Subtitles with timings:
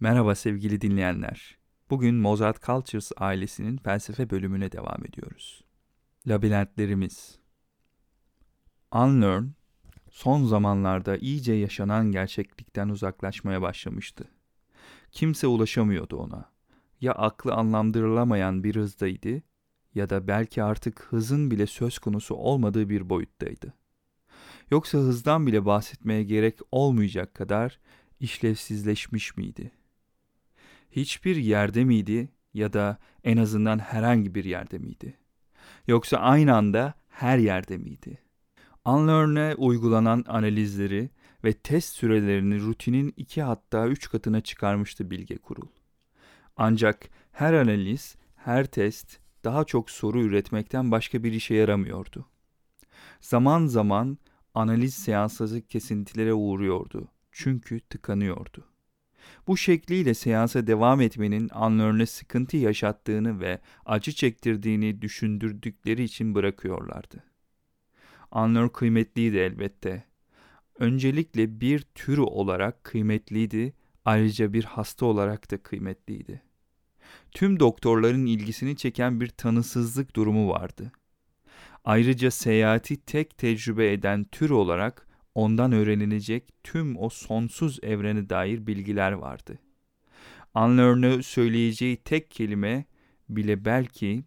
[0.00, 1.58] Merhaba sevgili dinleyenler.
[1.90, 5.64] Bugün Mozart Cultures ailesinin felsefe bölümüne devam ediyoruz.
[6.26, 7.38] Labirentlerimiz
[8.94, 9.44] Unlearn,
[10.10, 14.24] son zamanlarda iyice yaşanan gerçeklikten uzaklaşmaya başlamıştı.
[15.12, 16.52] Kimse ulaşamıyordu ona.
[17.00, 19.42] Ya aklı anlamdırılamayan bir hızdaydı
[19.94, 23.74] ya da belki artık hızın bile söz konusu olmadığı bir boyuttaydı.
[24.70, 27.80] Yoksa hızdan bile bahsetmeye gerek olmayacak kadar
[28.20, 29.77] işlevsizleşmiş miydi?
[30.90, 35.16] Hiçbir yerde miydi ya da en azından herhangi bir yerde miydi?
[35.86, 38.18] Yoksa aynı anda her yerde miydi?
[38.84, 41.10] Unlearn'e uygulanan analizleri
[41.44, 45.68] ve test sürelerini rutinin iki hatta üç katına çıkarmıştı Bilge Kurul.
[46.56, 52.26] Ancak her analiz, her test daha çok soru üretmekten başka bir işe yaramıyordu.
[53.20, 54.18] Zaman zaman
[54.54, 58.64] analiz seansları kesintilere uğruyordu çünkü tıkanıyordu.
[59.46, 67.24] Bu şekliyle seansa devam etmenin anlarına sıkıntı yaşattığını ve acı çektirdiğini düşündürdükleri için bırakıyorlardı.
[68.30, 70.04] Anlar kıymetliydi elbette.
[70.78, 73.72] Öncelikle bir türü olarak kıymetliydi,
[74.04, 76.42] ayrıca bir hasta olarak da kıymetliydi.
[77.30, 80.92] Tüm doktorların ilgisini çeken bir tanısızlık durumu vardı.
[81.84, 89.12] Ayrıca seyahati tek tecrübe eden tür olarak ondan öğrenilecek tüm o sonsuz evrene dair bilgiler
[89.12, 89.58] vardı.
[90.54, 92.84] Unlearn'ı söyleyeceği tek kelime
[93.28, 94.24] bile belki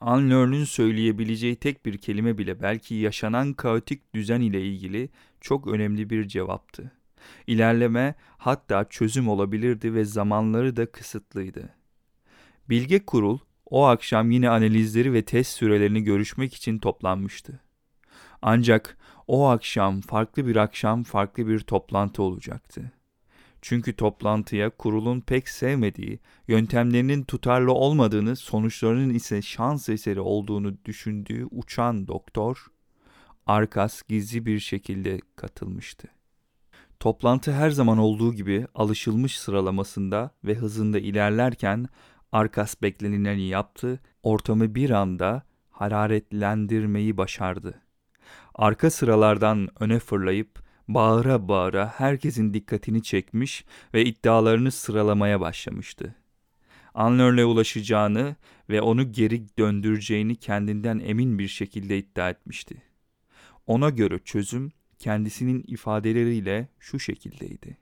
[0.00, 5.08] Unlearn'ın söyleyebileceği tek bir kelime bile belki yaşanan kaotik düzen ile ilgili
[5.40, 6.92] çok önemli bir cevaptı.
[7.46, 11.74] İlerleme hatta çözüm olabilirdi ve zamanları da kısıtlıydı.
[12.68, 17.60] Bilge Kurul o akşam yine analizleri ve test sürelerini görüşmek için toplanmıştı.
[18.42, 18.98] Ancak
[19.32, 22.92] o akşam farklı bir akşam farklı bir toplantı olacaktı.
[23.62, 32.08] Çünkü toplantıya kurulun pek sevmediği, yöntemlerinin tutarlı olmadığını, sonuçlarının ise şans eseri olduğunu düşündüğü uçan
[32.08, 32.66] doktor,
[33.46, 36.08] Arkas gizli bir şekilde katılmıştı.
[37.00, 41.86] Toplantı her zaman olduğu gibi alışılmış sıralamasında ve hızında ilerlerken
[42.32, 47.82] Arkas beklenileni yaptı, ortamı bir anda hararetlendirmeyi başardı.
[48.54, 53.64] Arka sıralardan öne fırlayıp bağıra bağıra herkesin dikkatini çekmiş
[53.94, 56.14] ve iddialarını sıralamaya başlamıştı.
[56.94, 58.36] Anlör'le ulaşacağını
[58.70, 62.82] ve onu geri döndüreceğini kendinden emin bir şekilde iddia etmişti.
[63.66, 67.76] Ona göre çözüm kendisinin ifadeleriyle şu şekildeydi.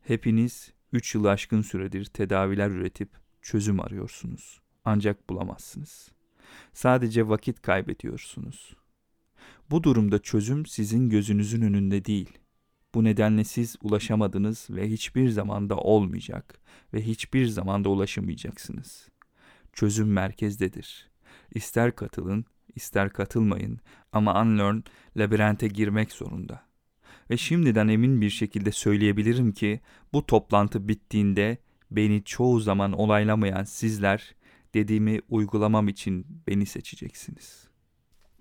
[0.00, 3.08] Hepiniz üç yıl aşkın süredir tedaviler üretip
[3.42, 4.60] çözüm arıyorsunuz.
[4.84, 6.12] Ancak bulamazsınız.
[6.72, 8.79] Sadece vakit kaybediyorsunuz.
[9.70, 12.38] Bu durumda çözüm sizin gözünüzün önünde değil.
[12.94, 16.60] Bu nedenle siz ulaşamadınız ve hiçbir zamanda olmayacak
[16.94, 19.08] ve hiçbir zamanda ulaşamayacaksınız.
[19.72, 21.10] Çözüm merkezdedir.
[21.54, 22.44] İster katılın,
[22.74, 23.80] ister katılmayın
[24.12, 24.80] ama Unlearn
[25.16, 26.62] labirente girmek zorunda.
[27.30, 29.80] Ve şimdiden emin bir şekilde söyleyebilirim ki
[30.12, 31.58] bu toplantı bittiğinde
[31.90, 34.34] beni çoğu zaman olaylamayan sizler
[34.74, 37.70] dediğimi uygulamam için beni seçeceksiniz.''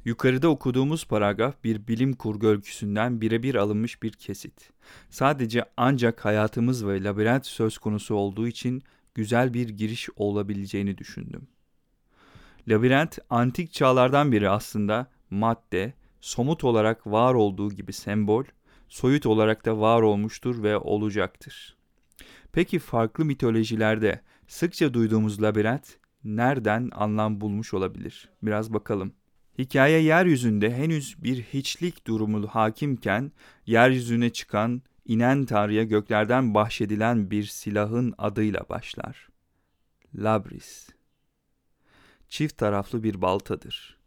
[0.06, 4.70] Yukarıda okuduğumuz paragraf bir bilim kurgu öyküsünden birebir alınmış bir kesit.
[5.10, 8.84] Sadece ancak hayatımız ve labirent söz konusu olduğu için
[9.16, 11.48] güzel bir giriş olabileceğini düşündüm.
[12.68, 18.44] Labirent antik çağlardan beri aslında madde, somut olarak var olduğu gibi sembol,
[18.88, 21.76] soyut olarak da var olmuştur ve olacaktır.
[22.52, 28.30] Peki farklı mitolojilerde sıkça duyduğumuz labirent nereden anlam bulmuş olabilir?
[28.44, 29.14] Biraz bakalım.
[29.60, 33.32] Hikaye yeryüzünde henüz bir hiçlik durumu hakimken
[33.66, 39.30] yeryüzüne çıkan, inen Tanrı'ya göklerden bahşedilen bir silahın adıyla başlar.
[40.16, 40.90] Labris.
[42.30, 43.98] Çift taraflı bir baltadır.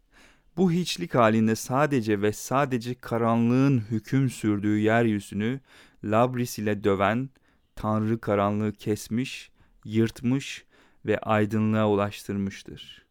[0.57, 5.59] Bu hiçlik halinde sadece ve sadece karanlığın hüküm sürdüğü yeryüzünü
[6.03, 7.29] Labris ile döven,
[7.75, 9.51] Tanrı karanlığı kesmiş,
[9.85, 10.65] yırtmış
[11.05, 13.02] ve aydınlığa ulaştırmıştır.''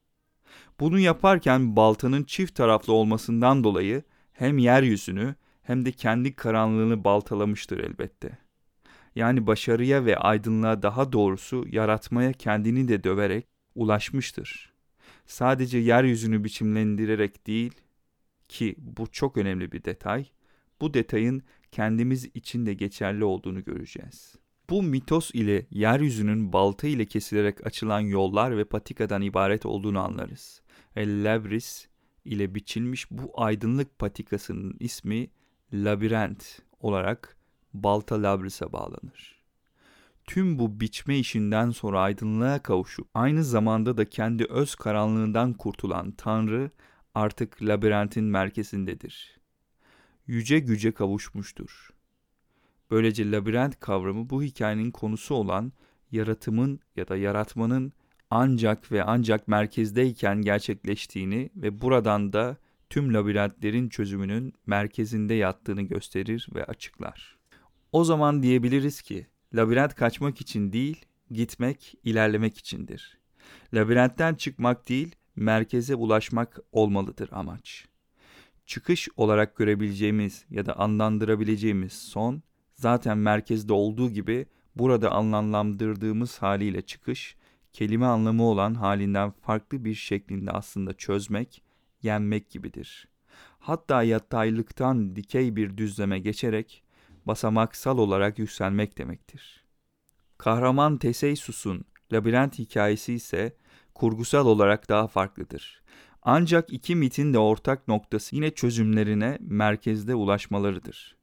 [0.81, 4.03] Bunu yaparken baltanın çift taraflı olmasından dolayı
[4.33, 8.39] hem yeryüzünü hem de kendi karanlığını baltalamıştır elbette.
[9.15, 14.73] Yani başarıya ve aydınlığa daha doğrusu yaratmaya kendini de döverek ulaşmıştır.
[15.27, 17.73] Sadece yeryüzünü biçimlendirerek değil
[18.49, 20.27] ki bu çok önemli bir detay,
[20.81, 21.43] bu detayın
[21.73, 24.42] kendimiz için de geçerli olduğunu göreceğiz.
[24.71, 30.63] Bu mitos ile yeryüzünün balta ile kesilerek açılan yollar ve patikadan ibaret olduğunu anlarız
[30.97, 31.89] ve
[32.25, 35.31] ile biçilmiş bu aydınlık patikasının ismi
[35.73, 37.37] labirent olarak
[37.75, 39.43] Balta Labris'e bağlanır.
[40.27, 46.71] tüm bu biçme işinden sonra aydınlığa kavuşup aynı zamanda da kendi öz karanlığından kurtulan Tanrı
[47.15, 49.41] artık labirentin merkezindedir.
[50.27, 51.91] Yüce güce kavuşmuştur.
[52.93, 55.73] Böylece labirent kavramı bu hikayenin konusu olan
[56.11, 57.93] yaratımın ya da yaratmanın
[58.31, 62.57] ancak ve ancak merkezdeyken gerçekleştiğini ve buradan da
[62.91, 67.39] tüm labirentlerin çözümünün merkezinde yattığını gösterir ve açıklar.
[67.93, 73.19] O zaman diyebiliriz ki labirent kaçmak için değil, gitmek, ilerlemek içindir.
[73.75, 77.87] Labirentten çıkmak değil, merkeze ulaşmak olmalıdır amaç.
[78.67, 82.43] Çıkış olarak görebileceğimiz ya da anlandırabileceğimiz son,
[82.83, 84.47] zaten merkezde olduğu gibi
[84.77, 87.37] burada anlamlandırdığımız haliyle çıkış,
[87.73, 91.63] kelime anlamı olan halinden farklı bir şeklinde aslında çözmek,
[92.03, 93.09] yenmek gibidir.
[93.59, 96.83] Hatta yataylıktan dikey bir düzleme geçerek
[97.27, 99.65] basamaksal olarak yükselmek demektir.
[100.39, 103.57] Kahraman Teseysus'un labirent hikayesi ise
[103.95, 105.83] kurgusal olarak daha farklıdır.
[106.23, 111.22] Ancak iki mitin de ortak noktası yine çözümlerine merkezde ulaşmalarıdır.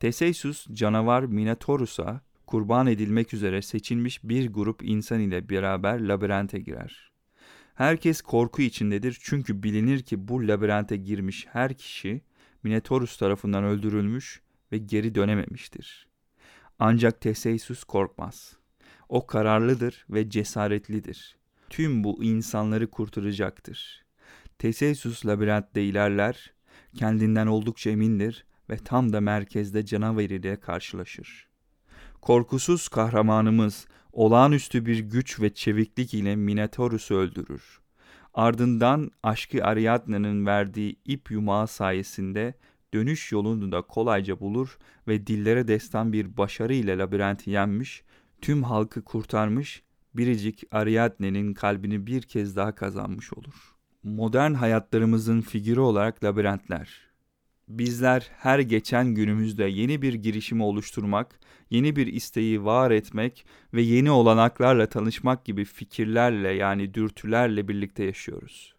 [0.00, 7.12] Teseysus canavar Minotaurus'a kurban edilmek üzere seçilmiş bir grup insan ile beraber labirente girer.
[7.74, 12.22] Herkes korku içindedir çünkü bilinir ki bu labirente girmiş her kişi
[12.62, 14.40] Minotaurus tarafından öldürülmüş
[14.72, 16.08] ve geri dönememiştir.
[16.78, 18.56] Ancak Teseysus korkmaz.
[19.08, 21.36] O kararlıdır ve cesaretlidir.
[21.70, 24.04] Tüm bu insanları kurtaracaktır.
[24.58, 26.52] Teseysus labirentte ilerler,
[26.94, 31.48] kendinden oldukça emindir ve tam da merkezde canavar ile karşılaşır.
[32.20, 37.80] Korkusuz kahramanımız olağanüstü bir güç ve çeviklik ile Minotaurus'u öldürür.
[38.34, 42.54] Ardından aşkı Ariadne'nin verdiği ip yumağı sayesinde
[42.94, 44.78] dönüş yolunu da kolayca bulur
[45.08, 48.04] ve dillere destan bir başarı ile labirenti yenmiş,
[48.40, 49.82] tüm halkı kurtarmış,
[50.14, 53.74] biricik Ariadne'nin kalbini bir kez daha kazanmış olur.
[54.02, 57.05] Modern hayatlarımızın figürü olarak labirentler,
[57.68, 61.40] Bizler her geçen günümüzde yeni bir girişimi oluşturmak,
[61.70, 68.74] yeni bir isteği var etmek ve yeni olanaklarla tanışmak gibi fikirlerle yani dürtülerle birlikte yaşıyoruz.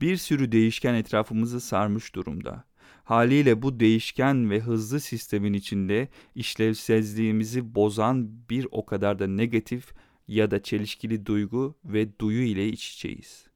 [0.00, 2.64] Bir sürü değişken etrafımızı sarmış durumda.
[3.04, 9.92] Haliyle bu değişken ve hızlı sistemin içinde işlevsizliğimizi bozan bir o kadar da negatif
[10.28, 13.49] ya da çelişkili duygu ve duyu ile iç içeyiz.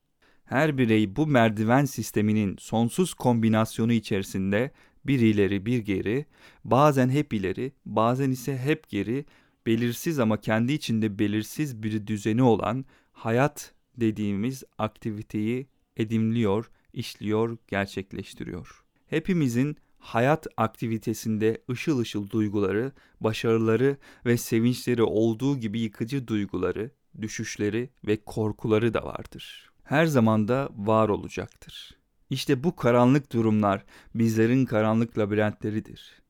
[0.44, 4.70] Her birey bu merdiven sisteminin sonsuz kombinasyonu içerisinde
[5.06, 6.26] bir ileri bir geri,
[6.64, 9.24] bazen hep ileri, bazen ise hep geri,
[9.66, 18.84] belirsiz ama kendi içinde belirsiz bir düzeni olan hayat dediğimiz aktiviteyi edimliyor, işliyor, gerçekleştiriyor.
[19.06, 26.90] Hepimizin hayat aktivitesinde ışıl ışıl duyguları, başarıları ve sevinçleri olduğu gibi yıkıcı duyguları,
[27.20, 31.96] düşüşleri ve korkuları da vardır her zaman da var olacaktır.
[32.30, 33.84] İşte bu karanlık durumlar
[34.14, 36.22] bizlerin karanlık labirentleridir.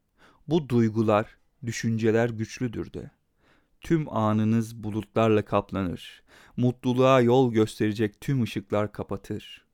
[0.48, 1.36] Bu duygular,
[1.66, 3.10] düşünceler güçlüdür de.
[3.80, 6.22] Tüm anınız bulutlarla kaplanır.
[6.56, 9.64] Mutluluğa yol gösterecek tüm ışıklar kapatır.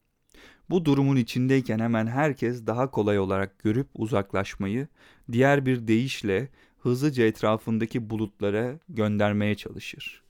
[0.71, 4.89] Bu durumun içindeyken hemen herkes daha kolay olarak görüp uzaklaşmayı,
[5.33, 6.49] diğer bir deyişle
[6.79, 10.23] hızlıca etrafındaki bulutlara göndermeye çalışır.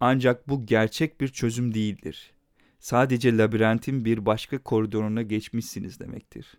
[0.00, 2.37] Ancak bu gerçek bir çözüm değildir
[2.78, 6.58] sadece labirentin bir başka koridoruna geçmişsiniz demektir.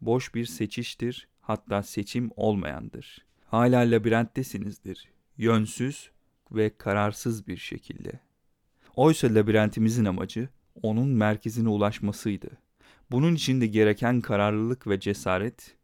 [0.00, 3.24] Boş bir seçiştir, hatta seçim olmayandır.
[3.46, 6.10] Hala labirenttesinizdir, yönsüz
[6.52, 8.20] ve kararsız bir şekilde.
[8.96, 10.48] Oysa labirentimizin amacı
[10.82, 12.50] onun merkezine ulaşmasıydı.
[13.10, 15.76] Bunun için de gereken kararlılık ve cesaret,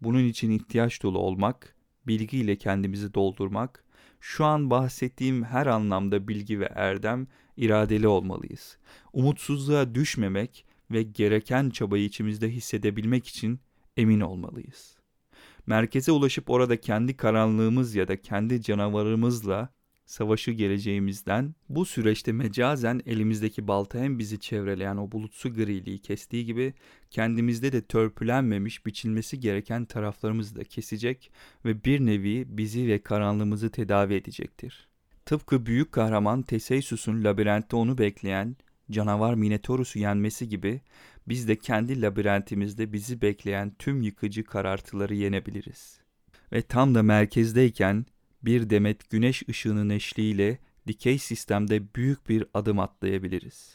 [0.00, 1.74] bunun için ihtiyaç dolu olmak,
[2.06, 3.84] bilgiyle kendimizi doldurmak,
[4.20, 8.78] şu an bahsettiğim her anlamda bilgi ve erdem iradeli olmalıyız.
[9.12, 13.60] Umutsuzluğa düşmemek ve gereken çabayı içimizde hissedebilmek için
[13.96, 14.98] emin olmalıyız.
[15.66, 19.68] Merkeze ulaşıp orada kendi karanlığımız ya da kendi canavarımızla
[20.10, 26.74] savaşı geleceğimizden bu süreçte mecazen elimizdeki balta hem bizi çevreleyen o bulutsu griliği kestiği gibi
[27.10, 31.32] kendimizde de törpülenmemiş biçilmesi gereken taraflarımızı da kesecek
[31.64, 34.88] ve bir nevi bizi ve karanlığımızı tedavi edecektir.
[35.26, 38.56] Tıpkı büyük kahraman Teseysus'un labirentte onu bekleyen
[38.90, 40.80] canavar Minotaurus'u yenmesi gibi
[41.28, 46.00] biz de kendi labirentimizde bizi bekleyen tüm yıkıcı karartıları yenebiliriz.
[46.52, 48.06] Ve tam da merkezdeyken
[48.42, 53.74] bir demet güneş ışığının eşliğiyle dikey sistemde büyük bir adım atlayabiliriz.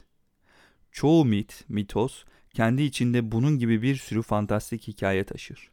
[0.91, 5.71] Çoğu mit, mitos kendi içinde bunun gibi bir sürü fantastik hikaye taşır.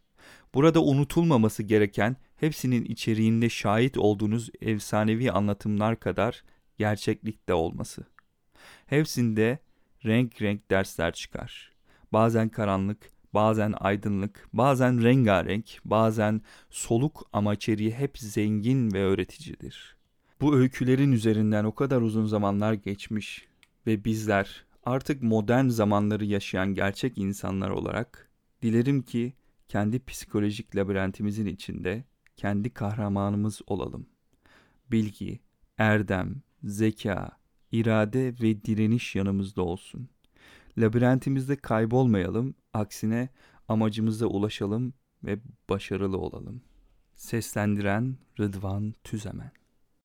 [0.54, 6.44] Burada unutulmaması gereken hepsinin içeriğinde şahit olduğunuz efsanevi anlatımlar kadar
[6.78, 8.04] gerçeklikte olması.
[8.86, 9.58] Hepsinde
[10.04, 11.72] renk renk dersler çıkar.
[12.12, 19.96] Bazen karanlık, bazen aydınlık, bazen rengarenk, bazen soluk ama içeriği hep zengin ve öğreticidir.
[20.40, 23.46] Bu öykülerin üzerinden o kadar uzun zamanlar geçmiş
[23.86, 28.30] ve bizler artık modern zamanları yaşayan gerçek insanlar olarak
[28.62, 29.32] dilerim ki
[29.68, 32.04] kendi psikolojik labirentimizin içinde
[32.36, 34.06] kendi kahramanımız olalım.
[34.90, 35.40] Bilgi,
[35.78, 37.30] erdem, zeka,
[37.72, 40.08] irade ve direniş yanımızda olsun.
[40.78, 43.28] Labirentimizde kaybolmayalım, aksine
[43.68, 45.38] amacımıza ulaşalım ve
[45.70, 46.62] başarılı olalım.
[47.14, 49.61] Seslendiren Rıdvan Tüzemen